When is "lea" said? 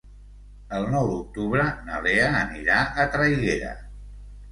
2.05-2.31